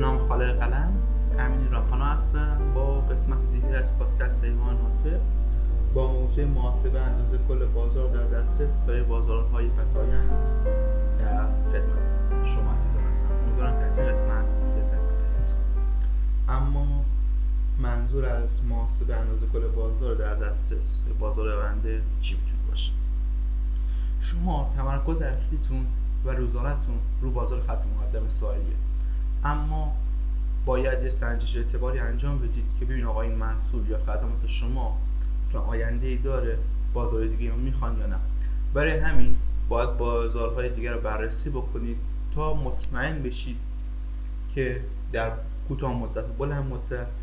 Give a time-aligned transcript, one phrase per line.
[0.00, 0.92] نام خالق قلم
[1.38, 5.20] امین راپانا هستم با قسمت دیگر از پادکست ایوان ناطق
[5.94, 10.30] با موضوع محاسبه اندازه کل بازار در دسترس برای بازارهای پسایند
[11.18, 13.28] در خدمت شما عزیزان هستم.
[13.42, 15.54] امیدوارم که از این قسمت لذت ببرید.
[16.48, 17.04] اما
[17.78, 22.92] منظور از محاسبه اندازه کل بازار در دسترس بازار آینده چی می‌تونه باشه؟
[24.20, 25.86] شما تمرکز اصلیتون
[26.24, 28.74] و روزانهتون رو بازار خط مقدم سالیه
[29.44, 29.96] اما
[30.66, 34.98] باید یه سنجش اعتباری انجام بدید که ببین آقا این محصول یا خدمات شما
[35.42, 36.58] مثلا آینده ای داره
[36.94, 38.16] بازار دیگه رو می‌خوان یا نه.
[38.74, 39.36] برای همین
[39.68, 41.96] باید بازارهای دیگر رو بررسی بکنید
[42.34, 43.56] تا مطمئن بشید
[44.54, 44.80] که
[45.12, 45.32] در
[45.68, 47.22] کوتاه مدت و بلند مدت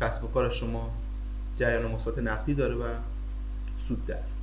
[0.00, 0.90] کسب و کار شما
[1.56, 2.84] جریان مثبت نقدی داره و
[3.78, 4.42] سود است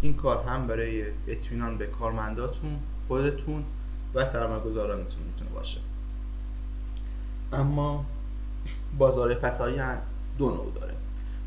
[0.00, 2.78] این کار هم برای اطمینان به کارمنداتون
[3.08, 3.64] خودتون
[4.14, 5.80] و سرمایه گذارانتون می‌تونه باشه.
[7.52, 8.04] اما
[8.98, 10.02] بازار فسایند
[10.38, 10.94] دو نوع داره.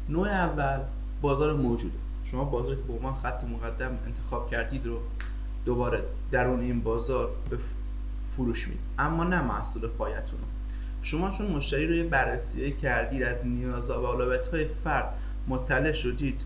[0.09, 0.80] نوع اول
[1.21, 1.97] بازار موجوده.
[2.23, 4.99] شما بازار که به عنوان خط مقدم انتخاب کردید رو
[5.66, 7.57] دوباره درون این بازار به
[8.31, 8.83] فروش می‌دید.
[8.99, 10.39] اما نه محصول پایتون.
[11.02, 15.13] شما چون مشتری رو یه بررسی کردید از نیازها و اولویت های فرد
[15.47, 16.41] مطلع شدید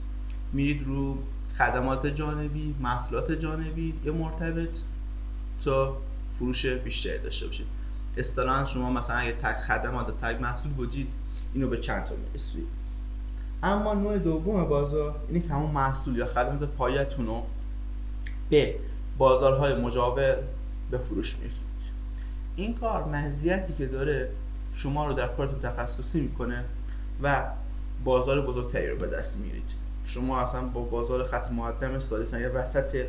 [0.54, 1.18] میرید رو
[1.58, 4.80] خدمات جانبی محصولات جانبی یا مرتبط
[5.64, 5.98] تا
[6.38, 7.68] فروش بیشتری داشته باشید.
[8.18, 11.14] اصطلاحا شما مثلا اگه تک خدمات تک محصول بودید
[11.54, 12.68] اینو به چند تا می‌رسید
[13.64, 17.44] اما نوع دوم بازار اینه که همون محصول یا خدمات پایتون رو
[18.50, 18.76] به
[19.18, 20.38] بازارهای مجاور
[20.92, 21.66] به فروش می‌رسید
[22.56, 24.30] این کار مزیتی که داره
[24.74, 26.64] شما رو در کارتون تخصصی می‌کنه
[27.24, 27.44] و
[28.04, 29.72] بازار بزرگتری رو به دست میارید
[30.06, 33.06] شما اصلا با بازار خط مقدم سالیتان یا وسط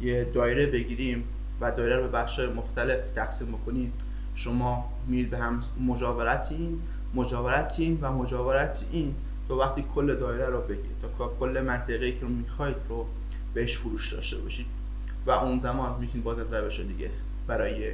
[0.00, 1.24] یه دایره بگیریم
[1.60, 3.92] و دایره رو به بخش مختلف تقسیم بکنید
[4.38, 6.82] شما میرید به هم مجاورت این
[7.14, 9.14] مجاورت این و مجاورت این.
[9.48, 13.06] تو وقتی کل دایره رو بگیرید تا کل منطقه که رو می‌خواید رو
[13.54, 14.66] بهش فروش داشته باشید.
[15.26, 17.10] و اون زمان می‌تونید باز از روش دیگه
[17.46, 17.92] برای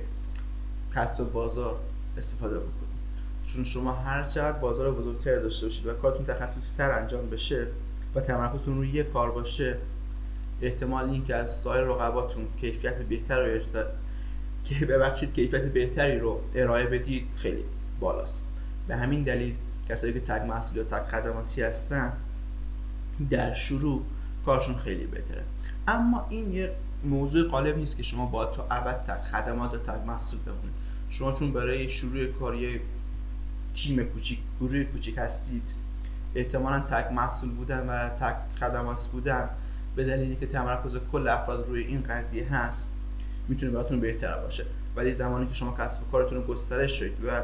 [0.94, 1.80] کسب بازار
[2.16, 2.94] استفاده بکنید.
[3.46, 7.66] چون شما هر چقدر بازار بزرگتر داشته باشید و کارتون تخصصی تر انجام بشه
[8.14, 9.76] و تمرکزتون روی یک کار باشه
[10.62, 13.60] احتمال اینکه از سایر رقباتون کیفیت بهتر رو
[14.64, 17.64] که ببخشید کیفیت بهتری رو ارائه بدید خیلی
[18.00, 18.44] بالاست.
[18.88, 19.54] به همین دلیل
[19.88, 22.12] کسایی که تگ محصول یا تگ خدماتی هستن
[23.30, 24.02] در شروع
[24.46, 25.44] کارشون خیلی بهتره.
[25.88, 26.72] اما این یه
[27.04, 30.74] موضوع غالب نیست که شما باید تو ابد تگ خدمات یا تگ محصول بمونید.
[31.10, 32.80] شما چون برای شروع کاری
[33.74, 35.74] تیم کوچیک گروه کوچیک هستید
[36.34, 39.48] احتمالا تک محصول بودن و تک خدمات بودن
[39.96, 42.92] به دلیلی که تمرکز کل افراد روی این قضیه هست
[43.48, 44.64] می‌تونه براتون بهتر باشه.
[44.96, 47.42] ولی زمانی که شما کسب و کارتون رو گسترش شدید و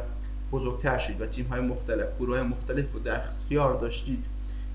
[0.53, 4.25] بزرگتر شدید و تیم های مختلف گروه های مختلف رو در اختیار داشتید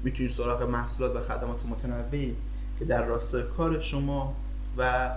[0.04, 2.36] می‌تونید سراغ محصولات و خدمات متنوعی
[2.80, 4.36] که در راستای کار شما
[4.78, 5.12] و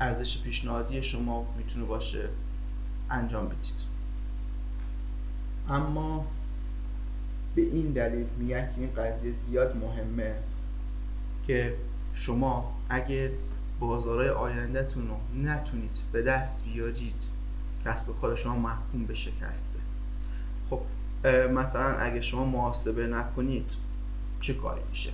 [0.00, 2.28] ارزش پیشنهادی شما می‌تونه باشه
[3.10, 3.74] انجام بدید.
[5.68, 6.26] اما
[7.54, 10.34] به این دلیل میگن که این قضیه زیاد مهمه
[11.46, 11.76] که
[12.14, 13.32] شما اگه
[13.80, 17.24] بازارهای آیندهتون رو نتونید به دست بیارید
[17.84, 19.78] کسب و کار شما محکوم به شکسته.
[20.70, 20.80] خب
[21.52, 23.72] مثلا اگه شما محاسبه نکنید
[24.40, 25.10] چه کاری میشه؟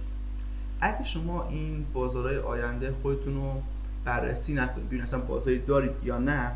[0.80, 3.62] اگه شما این بازارهای آینده خودتون رو
[4.04, 6.52] بررسی نکنید ببینید اصلا بازاری دارید یا نه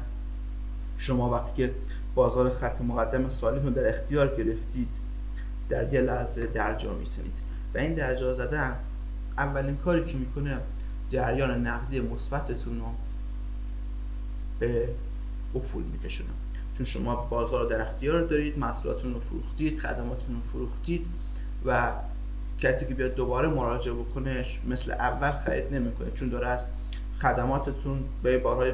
[0.97, 1.75] شما وقتی که
[2.15, 4.88] بازار خط مقدم سالیتون در اختیار گرفتید
[5.69, 7.38] در یه لحظه درجا میسنید.
[7.75, 8.77] و این درجا زدن
[9.38, 10.59] اولین کاری که می‌کنه
[11.10, 12.87] جریان نقدی مثبتتون رو
[14.59, 14.88] به
[15.54, 16.31] افول میکشونه
[16.75, 21.07] چون شما بازار در اختیار دارید محصولاتتون رو فروختید خدماتتون رو فروختید
[21.66, 21.92] و
[22.59, 26.66] کسی که بیاد دوباره مراجعه بکنه مثل اول خرید نمی‌کنه چون داره از
[27.22, 28.72] خدماتتون به بارهای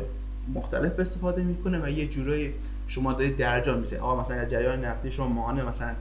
[0.55, 2.55] مختلف استفاده می‌کنه و یه جورایی
[2.87, 4.03] شما دارید درجا می‌زنید.
[4.03, 5.95] آقا مثلا جریان نقدی شما ماهانه مثلا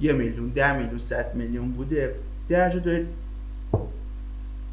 [0.00, 2.14] یه میلیون ده میلیون صد میلیون بوده
[2.48, 3.06] درجا دارید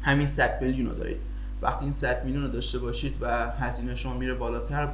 [0.04, 1.16] همین 100 میلیون رو دارید.
[1.62, 4.88] وقتی این 100 میلیون رو داشته باشید و هزینه شما میره بالاتر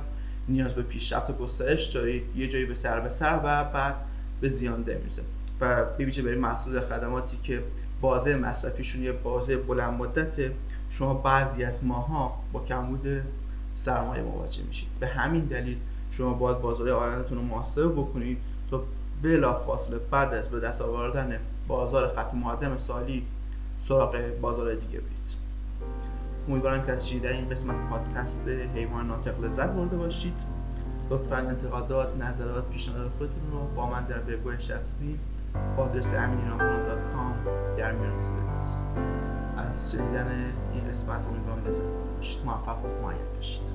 [0.48, 3.94] نیاز به پیشرفت و گسترش دارید یه جایی به سر به سر و بعد
[4.40, 5.22] به زیانده میزه
[5.60, 7.62] و ببیشه برای محصول خدماتی که
[8.00, 10.54] بازه مصرفیشون یه بازه بلند مدته
[10.90, 13.22] شما بعضی از ماها با کمبود
[13.76, 14.88] سرمایه مواجه میشید.
[15.00, 15.78] به همین دلیل
[16.10, 18.38] شما باید بازار آیندهتون رو محاسبه بکنید
[18.70, 18.84] تا
[19.22, 23.26] بلا فاصله بعد از به دست آوردن بازار خط مقدم سالی
[23.80, 25.36] سراغ بازار دیگه برید.
[26.48, 30.44] امیدوارم که از شنیدن این قسمت پادکست حیوان ناطق لذت برده باشید.
[31.10, 35.18] لطفا انتقادات نظرات پیشنهادات خودتون رو با من در وبگاه شخصی
[35.76, 37.48] با آدرس امینیرامانو.com
[37.78, 38.44] در میان بذارید
[39.56, 42.44] از شنیدن این قسمت امیدوارم لذت برده باشید.
[42.44, 43.72] موفق و معید باشید.